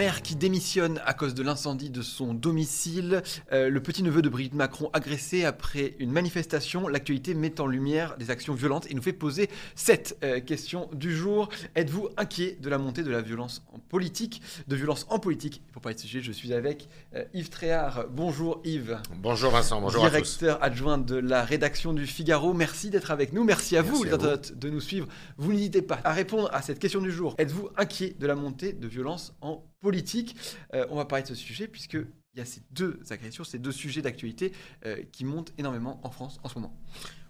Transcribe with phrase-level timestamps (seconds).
[0.00, 3.22] Maire qui démissionne à cause de l'incendie de son domicile.
[3.52, 6.88] Euh, le petit-neveu de Brigitte Macron agressé après une manifestation.
[6.88, 11.14] L'actualité met en lumière des actions violentes et nous fait poser cette euh, question du
[11.14, 11.50] jour.
[11.74, 15.60] Êtes-vous inquiet de la montée de la violence en politique, de violence en politique?
[15.70, 18.06] Pour parler de ce sujet, je suis avec euh, Yves Tréhard.
[18.08, 18.96] Bonjour Yves.
[19.18, 20.38] Bonjour Vincent, bonjour à tous.
[20.38, 22.54] Directeur adjoint de la rédaction du Figaro.
[22.54, 23.44] Merci d'être avec nous.
[23.44, 25.08] Merci à vous, les internautes, de nous suivre.
[25.36, 27.34] Vous n'hésitez pas à répondre à cette question du jour.
[27.36, 30.36] Êtes-vous inquiet de la montée de violence en politique
[30.74, 33.58] Euh, On va parler de ce sujet puisque il y a ces deux agressions, ces
[33.58, 34.52] deux sujets d'actualité
[34.86, 36.76] euh, qui montent énormément en France en ce moment.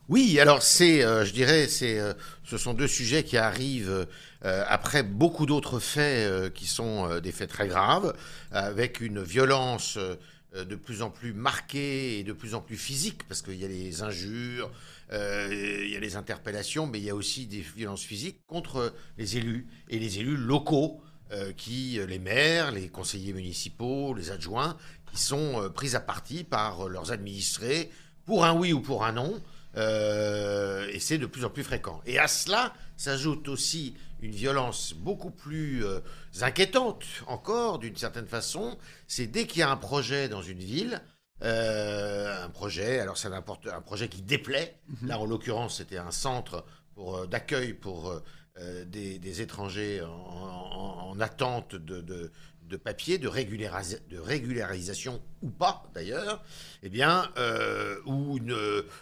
[0.09, 2.01] Oui, alors c'est, euh, je dirais, c'est,
[2.43, 4.07] ce sont deux sujets qui arrivent
[4.43, 8.15] après beaucoup d'autres faits qui sont des faits très graves,
[8.51, 9.99] avec une violence
[10.55, 13.69] de plus en plus marquée et de plus en plus physique, parce qu'il y a
[13.69, 14.73] les injures,
[15.13, 19.37] il y a les interpellations, mais il y a aussi des violences physiques contre les
[19.37, 21.01] élus et les élus locaux,
[21.33, 24.77] euh, qui, euh, les maires, les conseillers municipaux, les adjoints,
[25.13, 27.91] qui sont euh, pris à partie par euh, leurs administrés
[28.25, 29.41] pour un oui ou pour un non.
[29.77, 32.01] Et c'est de plus en plus fréquent.
[32.05, 35.85] Et à cela s'ajoute aussi une violence beaucoup plus
[36.41, 38.77] inquiétante encore, d'une certaine façon.
[39.07, 41.01] C'est dès qu'il y a un projet dans une ville,
[41.43, 44.77] euh, un projet, alors n'importe, un projet qui déplaît.
[45.03, 46.65] Là, en l'occurrence, c'était un centre
[47.29, 48.23] d'accueil pour euh,
[48.85, 52.31] des, des étrangers en, en- en attente de, de,
[52.63, 56.43] de papier, de, régularis- de régularisation ou pas d'ailleurs,
[56.85, 58.57] eh bien, euh, ou une,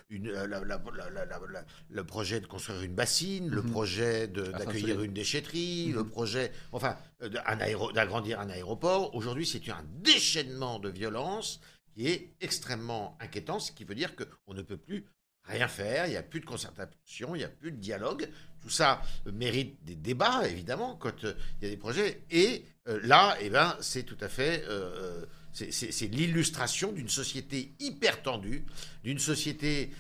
[0.09, 3.71] une, la- la- la- la- la- la- le projet de construire une bassine, le Mhm.
[3.71, 5.95] projet d'accueillir une déchetterie, Mhm.
[5.97, 9.15] le projet, enfin, euh, de- un aéro- d'agrandir un aéroport.
[9.15, 11.61] Aujourd'hui, c'est un déchaînement de violence
[11.95, 15.05] qui est extrêmement inquiétant, ce qui veut dire qu'on ne peut plus
[15.49, 18.29] rien faire, il n'y a plus de concertation, il n'y a plus de dialogue.
[18.61, 22.23] Tout ça euh, mérite des débats, évidemment, quand euh, il y a des projets.
[22.31, 24.65] Et euh, là, eh ben, c'est tout à fait...
[25.53, 28.65] c'est- l'illustration d'une société hyper tendue,
[29.05, 29.91] d'une société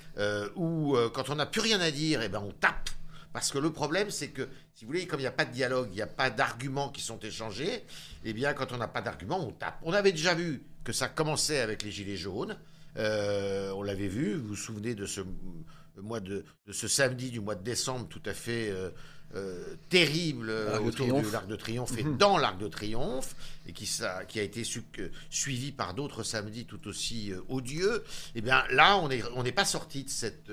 [0.57, 2.91] où, quand on n'a plus rien à dire, eh ben, on tape.
[3.33, 5.53] Parce que le problème, c'est que, si vous voulez, comme il n'y a pas de
[5.53, 7.85] dialogue, il n'y a pas d'arguments qui sont échangés,
[8.25, 9.79] eh bien, quand on n'a pas d'arguments, on tape.
[9.83, 12.57] On avait déjà vu que ça commençait avec les Gilets jaunes.
[12.99, 15.21] Euh, on l'avait vu, vous vous souvenez de ce,
[16.01, 18.91] mois de, de ce samedi du mois de décembre tout à fait euh,
[19.35, 20.51] euh, terrible
[20.87, 22.17] autour de l'Arc de Triomphe et Mhm.
[22.17, 23.37] dans l'Arc de Triomphe,
[23.67, 24.83] et qui, ça, qui a été su-
[25.29, 28.03] suivi par d'autres samedis tout aussi odieux,
[28.35, 30.51] eh bien là, on n'est on pas sorti de cette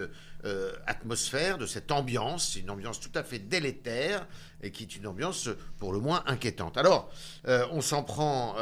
[0.85, 4.27] atmosphère, de cette ambiance, une ambiance tout à fait délétère,
[4.62, 6.77] et qui est une ambiance pour le moins inquiétante.
[6.77, 7.09] Alors,
[7.47, 8.56] on s'en prend,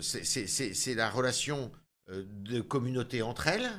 [0.00, 1.70] c'est- la relation
[2.08, 3.70] de communautés entre elles.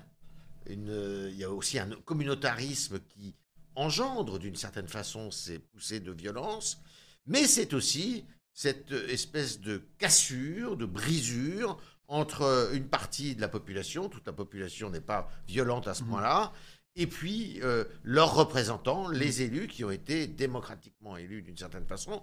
[0.68, 3.36] Une, euh, il y a aussi un communautarisme qui
[3.76, 6.82] engendre d'une certaine façon ces poussées de violence,
[7.26, 8.24] mais c'est aussi
[8.54, 14.28] cette euh, espèce de cassure, de brisure entre euh, une partie de la population, toute
[14.28, 16.10] la population n'est pas violente à ce Mhm.
[16.10, 16.54] point-là,
[16.96, 22.22] et puis euh, leurs représentants, les élus qui ont été démocratiquement élus d'une certaine façon,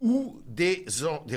[0.00, 0.84] ou des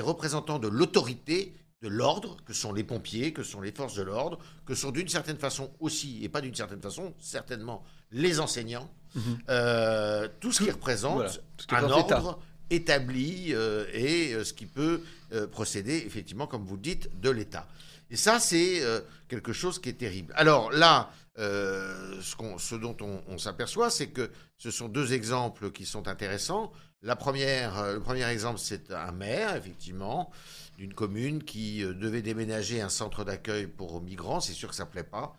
[0.00, 4.38] représentants de l'autorité, de l'ordre, que sont les pompiers, que sont les forces de l'ordre,
[4.64, 7.82] que sont d'une certaine façon aussi, et pas d'une certaine façon, certainement
[8.12, 9.38] les enseignants, Mhm.
[9.50, 12.38] euh, tout ce qui représente voilà, qui un ordre
[12.70, 15.02] établi euh, et euh, ce qui peut
[15.50, 17.66] procéder, effectivement, comme vous le dites, de l'État.
[18.12, 20.34] Et ça, c'est euh, quelque chose qui est terrible.
[20.36, 26.06] Alors là, euh, ce, dont on, s'aperçoit, c'est que ce sont deux exemples qui sont
[26.06, 26.72] intéressants.
[27.04, 30.30] Euh, le premier exemple, c'est un maire, effectivement,
[30.76, 34.40] d'une commune qui devait déménager un centre d'accueil pour migrants.
[34.40, 35.32] C'est sûr que ça ne plaît pas.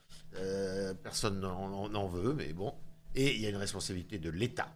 [1.04, 2.74] Personne n'en veut, mais bon.
[3.14, 4.76] Et il y a une responsabilité de l'État.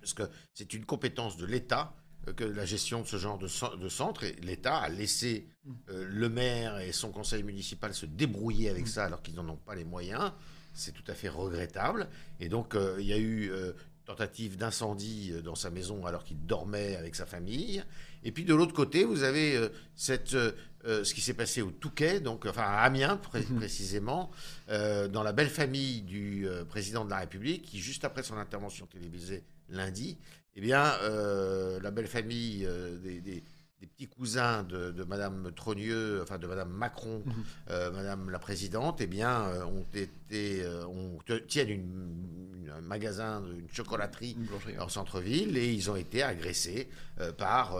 [0.00, 0.22] Parce que
[0.52, 1.92] c'est une compétence de l'État
[2.36, 4.24] que la gestion de ce genre de, cen- de centre.
[4.24, 5.46] Et l'État a laissé
[5.90, 9.56] euh, le maire et son conseil municipal se débrouiller avec ça alors qu'ils n'en ont
[9.56, 10.32] pas les moyens.
[10.72, 12.08] C'est tout à fait regrettable.
[12.40, 13.72] Et donc, euh, il y a eu euh,
[14.06, 17.82] tentative d'incendie euh, dans sa maison alors qu'il dormait avec sa famille.
[18.24, 20.52] Et puis de l'autre côté, vous avez euh, cette, euh,
[20.86, 23.56] euh, ce qui s'est passé au Touquet, donc enfin à Amiens pré- Mhm.
[23.58, 24.30] précisément,
[24.70, 28.36] euh, dans la belle famille du euh, président de la République, qui juste après son
[28.36, 30.16] intervention télévisée lundi,
[30.56, 33.44] eh bien euh, la belle famille euh, des, des-
[33.80, 37.32] des petits cousins de, de Madame Trogneux, enfin de Madame Macron, Mhm.
[37.70, 41.18] euh, Madame la Présidente, eh bien, ont été, ont,
[41.48, 44.38] tiennent une, une- un magasin, une chocolaterie
[44.78, 46.88] en centre-ville et ils ont été agressés
[47.36, 47.76] par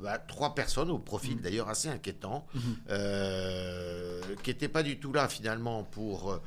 [0.00, 4.36] bah, trois personnes au profil d'ailleurs assez inquiétant, Mhm.
[4.42, 6.40] qui n'étaient pas du tout là finalement pour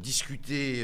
[0.00, 0.80] discuter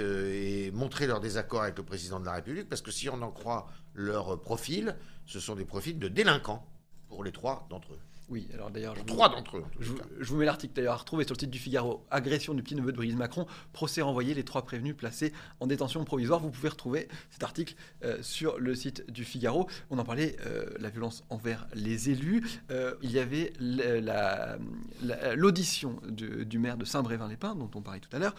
[0.67, 3.33] et montrer leur désaccord avec le président de la République, parce que si on en
[3.33, 4.97] croit leur profil,
[5.27, 6.67] ce sont des profils de délinquants
[7.09, 8.01] pour les trois d'entre eux.
[8.31, 9.65] Oui, alors d'ailleurs, trois d'entre eux.
[9.79, 10.05] Je, vous- cas.
[10.19, 12.07] je vous mets l'article d'ailleurs à retrouver sur le site du Figaro.
[12.11, 16.03] Agression du petit neveu de Brigitte Macron, procès renvoyé, les trois prévenus placés en détention
[16.05, 16.41] provisoire.
[16.41, 19.69] Vous pouvez retrouver cet article euh, sur le site du Figaro.
[19.91, 22.43] On en parlait, euh, la violence envers les élus.
[22.71, 24.57] Euh, il y avait l- la-
[25.03, 28.35] la- l'audition du, du maire de Saint-Brévin-les-Pins, dont on parlait tout à l'heure.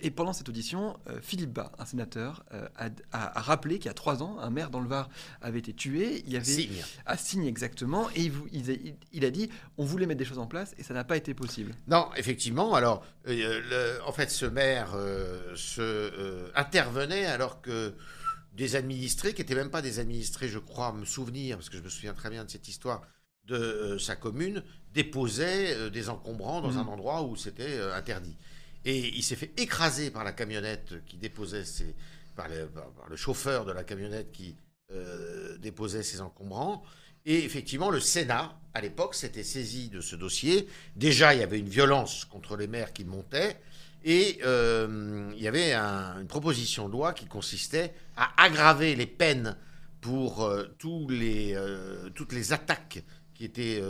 [0.00, 2.44] Et pendant cette audition, Philippe Bas, un sénateur,
[2.76, 5.08] a, a- a rappelé qu'il y a trois ans, un maire dans le Var
[5.42, 6.22] avait été tué.
[6.26, 6.82] Il y avait Signe.
[7.06, 10.46] à Signe exactement, et il, il il a dit on voulait mettre des choses en
[10.46, 11.74] place et ça n'a pas été possible.
[11.88, 12.74] Non, effectivement.
[12.74, 13.60] Alors, euh,
[13.98, 17.94] le- en fait, ce maire euh, se, euh, intervenait alors que
[18.52, 21.82] des administrés, qui n'étaient même pas des administrés, je crois, me souvenir, parce que je
[21.82, 23.02] me souviens très bien de cette histoire,
[23.44, 24.62] de sa commune,
[24.94, 26.78] déposaient des encombrants dans Mhm.
[26.78, 28.36] un endroit où c'était interdit.
[28.84, 31.94] Et il s'est fait écraser par la camionnette qui déposait ses,
[32.34, 34.56] par, le, par- par le chauffeur de la camionnette qui
[35.58, 36.82] déposait ses encombrants.
[37.26, 40.68] Et effectivement, le Sénat, à l'époque, s'était saisi de ce dossier.
[40.94, 43.56] Déjà, il y avait une violence contre les maires qui montait.
[44.04, 49.06] Et euh, il y avait un- une proposition de loi qui consistait à aggraver les
[49.06, 49.56] peines
[50.00, 53.02] pour euh, tous les, euh, toutes les attaques
[53.34, 53.82] qui étaient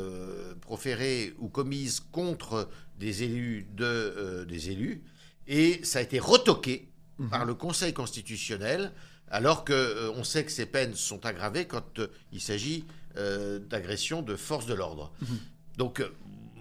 [0.61, 2.69] proférées ou commises contre
[2.99, 5.03] des élus de, des élus.
[5.47, 6.89] Et ça a été retoqué
[7.19, 7.29] Mhm.
[7.31, 8.93] par le Conseil constitutionnel,
[9.31, 12.01] alors que euh, on sait que ces peines sont aggravées quand
[12.33, 12.85] il s'agit
[13.17, 15.13] euh, d'agression de force de l'ordre.
[15.21, 15.39] Mhm.
[15.79, 16.15] Donc, euh,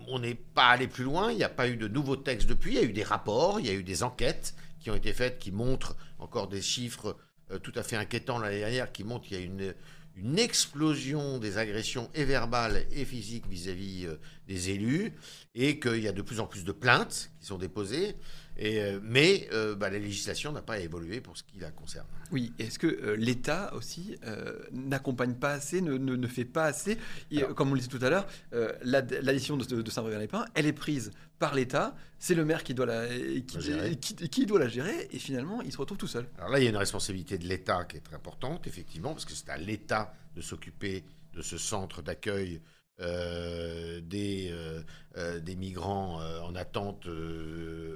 [0.08, 1.32] on n'est pas allé plus loin.
[1.32, 2.74] Il n'y a pas eu de nouveaux textes depuis.
[2.74, 5.14] Il y a eu des rapports, il y a eu des enquêtes qui ont été
[5.14, 7.18] faites, qui montrent encore des chiffres
[7.52, 9.74] euh, tout à fait inquiétants l'année dernière, qui montrent qu'il y a une
[10.16, 14.16] une explosion des agressions et verbales et physiques vis-à-vis euh,
[14.48, 15.14] des élus
[15.54, 18.16] et qu'il y a de plus en plus de plaintes qui sont déposées.
[18.58, 22.08] Et, euh, mais euh, bah, la législation n'a pas évolué pour ce qui la concerne.
[22.32, 26.66] Oui, est-ce que euh, l'État aussi euh, n'accompagne pas assez, ne, ne- ne fait pas
[26.66, 26.98] assez?
[27.32, 28.28] Et, Alors- Comme on le disait tout à l'heure,
[28.84, 32.86] la- l'addition de, de Saint-Brévin-les-Pins, elle est prise par l'État, c'est le maire qui doit,
[32.86, 33.96] la, qui, La gérer.
[33.98, 36.26] qui- qui doit la gérer, et finalement, il se retrouve tout seul.
[36.38, 39.26] Alors là, il y a une responsabilité de l'État qui est très importante, effectivement, parce
[39.26, 41.04] que c'est à l'État de s'occuper
[41.34, 42.62] de ce centre d'accueil
[43.02, 44.82] euh, des, euh,
[45.18, 47.08] euh, des migrants euh, en attente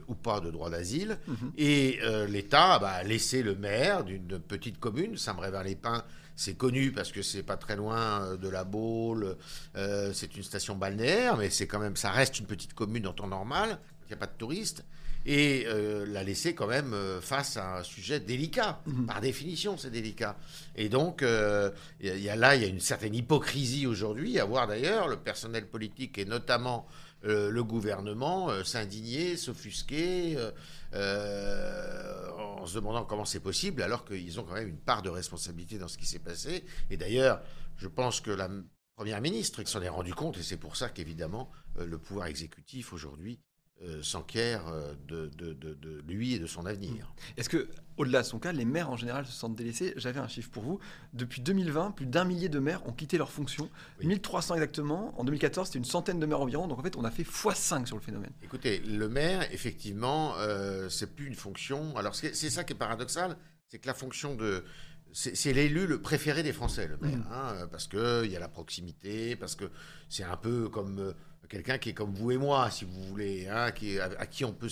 [0.08, 1.18] ou pas de droit d'asile.
[1.28, 1.52] Mhm.
[1.58, 6.04] Et l'État bah, a laissé le maire d'une petite commune, Saint-Brévin-les-Pins.
[6.42, 9.36] C'est connu parce que c'est pas très loin euh, de la Baule,
[9.76, 13.12] euh, c'est une station balnéaire, mais c'est quand même, ça reste une petite commune en
[13.12, 14.86] temps normal, il n'y a pas de touristes,
[15.26, 18.80] et euh, l'a laissé quand même face à un sujet délicat.
[18.86, 19.06] Mhm.
[19.06, 20.38] Par définition, c'est délicat.
[20.78, 23.14] Et donc, euh, il y a- il y a là, il y a une certaine
[23.16, 26.88] hypocrisie aujourd'hui à voir d'ailleurs le personnel politique et notamment
[27.26, 30.52] euh, le gouvernement euh, s'indigner, s'offusquer, euh,
[30.94, 35.10] euh, en se demandant comment c'est possible, alors qu'ils ont quand même une part de
[35.10, 36.64] responsabilité dans ce qui s'est passé.
[36.90, 37.42] Et d'ailleurs,
[37.78, 38.50] je pense que la
[38.96, 43.40] première ministre s'en est rendu compte, et c'est pour ça qu'évidemment, le pouvoir exécutif aujourd'hui
[43.82, 47.14] euh, s'enquiert euh, de, de- de- de lui et de son avenir.
[47.38, 49.94] Est-ce que, au-delà de son cas, les maires en général se sentent délaissés?
[49.96, 50.80] J'avais un chiffre pour vous.
[51.14, 53.70] Depuis 2020, plus d'un millier de maires ont quitté leurs fonctions.
[54.00, 54.08] Oui.
[54.08, 55.14] 1300 exactement.
[55.18, 56.68] En 2014, c'était une centaine de maires environ.
[56.68, 58.32] Donc en fait, on a fait x5 sur le phénomène.
[58.44, 61.96] Écoutez, le maire, effectivement, euh, c'est plus une fonction.
[61.96, 63.38] Alors, c'est ça qui est paradoxal,
[63.70, 64.64] c'est que la fonction de.
[65.12, 67.26] C'est l'élu le préféré des Français, le maire, Mhm.
[67.32, 69.72] hein, parce qu'il y a la proximité, parce que
[70.08, 71.14] c'est un peu comme euh,
[71.50, 74.26] quelqu'un qui est comme vous et moi, si vous voulez, hein, qui est- à, à
[74.28, 74.70] qui on peut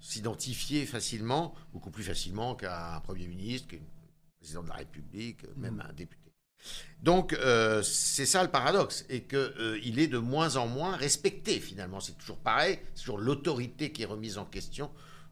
[0.00, 3.78] s'identifier facilement, beaucoup plus facilement qu'à un Premier ministre, qu'un
[4.38, 5.80] président de la République, même Mhm.
[5.80, 6.18] à un député.
[7.02, 11.98] Donc, euh, c'est ça le paradoxe, et qu'il est de moins en moins respecté, finalement.
[11.98, 14.90] C'est toujours pareil, c'est toujours l'autorité qui est remise en question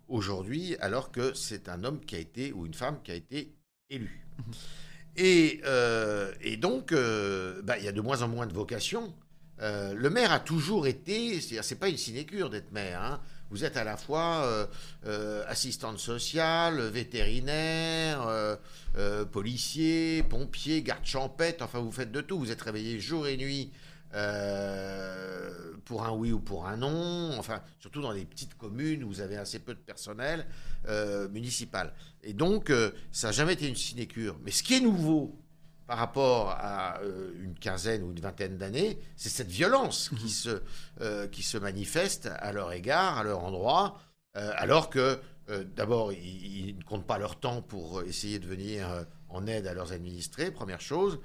[0.09, 3.55] aujourd'hui, alors que c'est un homme qui a été, ou une femme qui a été
[3.91, 4.27] élu.
[5.17, 9.15] Et, euh, et donc, euh, bah, il y a de moins en moins de vocations.
[9.61, 13.03] Euh, le maire a toujours été, c'est pas une sinécure d'être maire.
[13.03, 13.21] hein.
[13.51, 14.67] Vous êtes à la fois euh,
[15.07, 18.59] euh, assistante sociale, vétérinaire,
[19.33, 22.39] policier, pompier, garde champêtre, enfin vous faites de tout.
[22.39, 23.73] Vous êtes réveillé jour et nuit
[25.85, 29.21] pour un oui ou pour un non, enfin surtout dans les petites communes où vous
[29.21, 30.47] avez assez peu de personnel
[31.31, 31.93] municipal.
[32.23, 32.73] Et donc
[33.11, 34.39] ça n'a jamais été une sinécure.
[34.45, 35.40] Mais ce qui est nouveau
[35.91, 40.63] par rapport à euh, une quinzaine ou une vingtaine d'années, c'est cette violence qui, se,
[41.01, 44.01] euh, qui se manifeste à leur égard, à leur endroit,
[44.37, 45.19] euh, alors que
[45.75, 48.87] d'abord, ils, ils ne comptent pas leur temps pour essayer de venir
[49.29, 51.19] en aide à leurs administrés, première chose.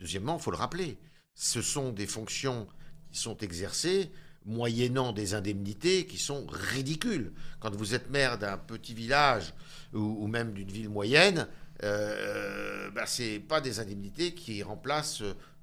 [0.00, 0.98] Deuxièmement, il faut le rappeler,
[1.36, 2.66] ce sont des fonctions
[3.12, 4.10] qui sont exercées
[4.44, 7.32] moyennant des indemnités qui sont ridicules.
[7.60, 9.54] Quand vous êtes maire d'un petit village
[9.92, 11.46] ou, ou même d'une ville moyenne,
[11.84, 15.22] euh, bah, c'est pas des indemnités qui remplacent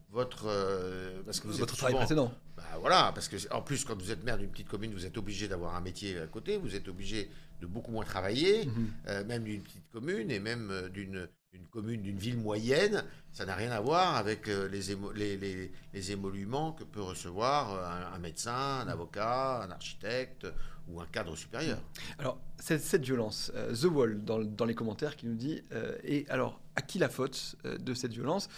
[0.10, 2.34] votre euh, parce que vous Votre êtes travail souvent- précédent.
[2.56, 5.18] bah voilà, parce que en plus, quand vous êtes maire d'une petite commune, vous êtes
[5.18, 7.30] obligé d'avoir un métier à côté, vous êtes obligé
[7.62, 8.88] de beaucoup moins travailler, Mhm.
[9.08, 11.28] euh, même d'une petite commune et même euh, d'une
[11.72, 13.04] commune, d'une ville moyenne.
[13.32, 17.02] Ça n'a rien à voir avec euh, les, émo- les, les- les émoluments que peut
[17.02, 20.48] recevoir euh, un, un médecin, un avocat, un architecte
[20.88, 21.80] ou un cadre supérieur.
[22.20, 25.64] Alors, cette, cette violence, euh, The Wall, dans, le- dans les commentaires, qui nous dit,
[25.72, 28.50] euh, et alors, à qui la faute euh, de cette violence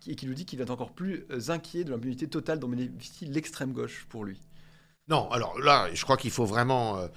[0.00, 3.26] qui- Et qui nous dit qu'il est encore plus inquiet de l'impunité totale dont bénéficie
[3.26, 4.40] l'extrême gauche pour lui.
[5.08, 7.08] Non, alors là, je crois qu'il faut vraiment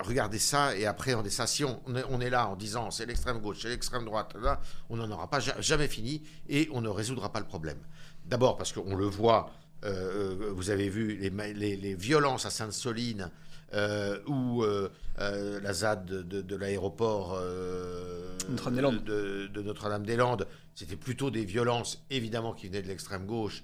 [0.00, 1.46] regarder ça et appréhender ça.
[1.46, 4.34] Si on, on est, on est là en disant c'est l'extrême gauche, c'est l'extrême droite,
[4.40, 7.78] là, on n'en aura pas ja- jamais fini et on ne résoudra pas le problème.
[8.24, 9.50] D'abord parce qu'on le voit,
[9.82, 13.30] vous avez vu les, ma- les- les violences à Sainte-Soline
[13.74, 19.04] euh, ou euh, euh, la ZAD de, de- de l'aéroport euh, Notre-Dame-des-Landes.
[19.04, 23.62] de, de Notre-Dame-des-Landes, c'était plutôt des violences évidemment qui venaient de l'extrême gauche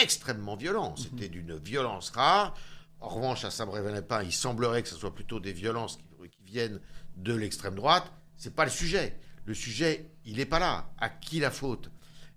[0.00, 0.94] extrêmement violent.
[0.96, 2.54] C'était d'une violence rare.
[3.00, 6.80] En revanche, à Saint-Brévin-les-Pins, il semblerait que ce soit plutôt des violences qui, qui viennent
[7.16, 8.10] de l'extrême droite.
[8.36, 9.18] C'est pas le sujet.
[9.44, 10.88] Le sujet, il n'est pas là.
[10.98, 11.90] À qui la faute?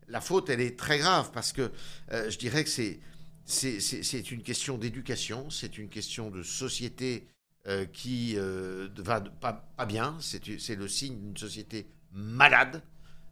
[0.07, 1.71] La faute, elle est très grave parce que
[2.11, 2.99] euh, je dirais que c'est
[3.45, 7.27] c'est- une question d'éducation, c'est une question de société
[7.67, 10.17] euh, qui euh, va pas, bien.
[10.19, 12.81] C'est le signe d'une société malade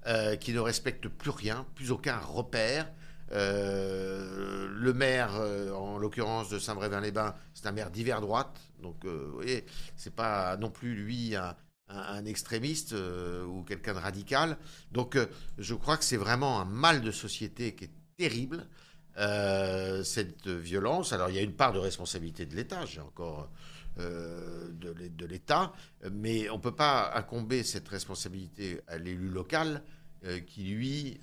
[0.08, 2.92] euh, qui ne respecte plus rien, plus aucun repère.
[3.32, 5.34] Euh, le maire,
[5.76, 8.60] en l'occurrence de Saint-Brévin-les-Bains, c'est un maire d'hiver droite.
[8.82, 9.66] Donc, vous voyez,
[9.96, 11.56] c'est pas non plus lui un,
[11.88, 14.58] un- extrémiste ou quelqu'un de radical.
[14.92, 15.18] Donc,
[15.58, 18.68] je crois que c'est vraiment un mal de société qui est terrible.
[19.18, 21.14] Euh, cette violence.
[21.14, 23.50] Alors, il y a une part de responsabilité de l'État, j'ai encore
[24.00, 25.72] euh, de l'É- de l'État,
[26.12, 29.84] mais on ne peut pas incomber cette responsabilité à l'élu local
[30.26, 31.20] euh, qui, lui,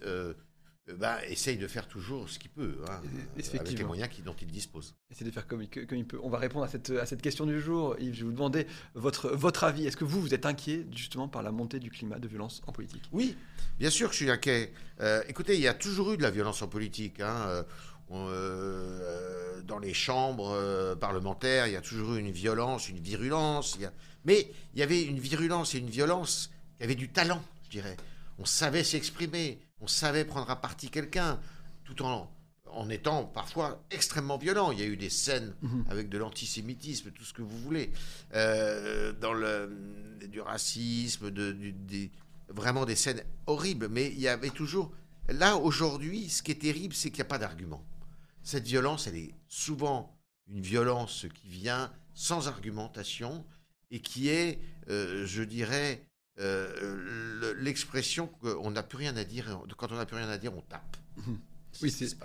[0.99, 4.35] bah, essaye de faire toujours ce qu'il peut, hein, euh, avec les moyens qui- dont
[4.41, 4.95] il dispose.
[5.11, 6.19] Essayer de faire comme, il- comme il peut.
[6.23, 7.95] On va répondre à cette, à cette question du jour.
[8.01, 9.87] Yves, je vais vous demander votre, votre avis.
[9.87, 12.73] Est-ce que vous, vous êtes inquiet justement par la montée du climat de violence en
[12.73, 13.05] politique?
[13.13, 13.37] Oui,
[13.79, 14.73] bien sûr que je suis inquiet.
[15.01, 17.21] Euh, écoutez, il y a toujours eu de la violence en politique.
[17.21, 17.63] hein, euh,
[18.13, 23.75] euh, dans les chambres euh, parlementaires, il y a toujours eu une violence, une virulence.
[23.77, 23.93] il y a-
[24.25, 27.97] Mais il y avait une virulence et une violence qui avaient du talent, je dirais.
[28.41, 31.39] On savait s'exprimer, on savait prendre à partie quelqu'un,
[31.85, 32.31] tout en,
[32.67, 34.73] en étant parfois extrêmement violent.
[34.73, 35.85] Il y a eu des scènes Mhm.
[35.91, 37.91] avec de l'antisémitisme, tout ce que vous voulez,
[38.35, 39.71] euh, dans le,
[40.27, 42.11] du racisme, de, du- des,
[42.49, 44.91] vraiment des scènes horribles, mais il y avait toujours...
[45.29, 47.85] Là, aujourd'hui, ce qui est terrible, c'est qu'il n'y a pas d'argument.
[48.43, 50.17] Cette violence, elle est souvent
[50.49, 53.45] une violence qui vient sans argumentation
[53.93, 56.05] et qui est, euh, je dirais,
[56.41, 59.61] euh, le- l'expression qu'on n'a plus rien à dire.
[59.77, 60.97] Quand on n'a plus rien à dire, on tape.
[61.19, 61.39] Mhm.
[61.73, 62.17] C'est Oui, c'est-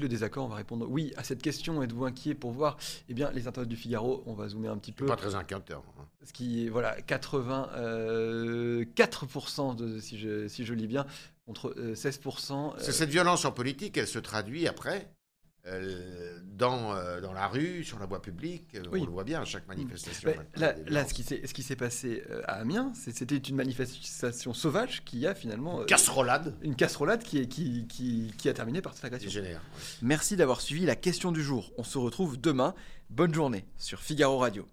[0.00, 0.44] le, désaccord.
[0.44, 1.80] On va répondre oui à cette question.
[1.80, 2.76] Êtes-vous inquiet pour voir
[3.08, 5.06] Eh bien, les internautes du Figaro, on va zoomer un petit peu.
[5.06, 5.84] Pas très inquiétant.
[6.00, 6.06] hein.
[6.24, 11.06] Ce qui est, voilà, 84%, de, si, je, si je lis bien,
[11.46, 12.70] contre euh, 16%.
[12.72, 15.08] Parce euh, que cette violence en politique, elle se traduit après
[15.66, 18.74] euh, dans, euh, dans la rue, sur la voie publique.
[18.74, 19.00] euh, Oui.
[19.02, 20.32] On le voit bien à chaque manifestation.
[20.56, 25.04] Là, là, ce qui s'est ce qui s'est passé à Amiens, c'était une manifestation sauvage
[25.04, 28.94] qui a finalement euh, Casserolade, une casserolade qui, est- qui, qui, qui a terminé par
[28.94, 29.30] cette agression.
[29.30, 29.60] génère.
[29.60, 29.82] ouais.
[30.02, 31.72] Merci d'avoir suivi la question du jour.
[31.78, 32.74] On se retrouve demain.
[33.10, 34.60] Bonne journée sur Figaro Radio.